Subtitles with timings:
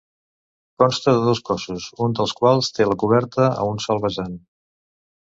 [0.81, 4.33] Consta de dos cossos, un dels quals té la coberta a un sol vessant.